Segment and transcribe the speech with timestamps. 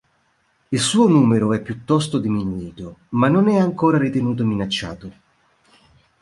[0.69, 5.11] Il suo numero è piuttosto diminuito, ma non è ancora ritenuto minacciato.